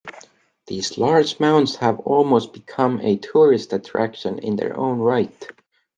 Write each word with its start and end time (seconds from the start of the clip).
These 0.65 0.97
large 0.97 1.39
mounds 1.39 1.75
have 1.75 1.99
almost 1.99 2.53
become 2.53 2.99
a 3.01 3.17
tourist 3.17 3.71
attraction 3.71 4.39
in 4.39 4.55
their 4.55 4.75
own 4.75 4.97
right. 4.97 5.29